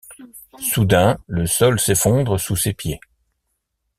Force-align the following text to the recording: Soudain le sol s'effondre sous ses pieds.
Soudain 0.59 1.19
le 1.27 1.45
sol 1.45 1.79
s'effondre 1.79 2.39
sous 2.39 2.55
ses 2.55 2.73
pieds. 2.73 2.99